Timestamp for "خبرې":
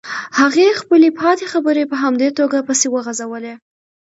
1.53-1.83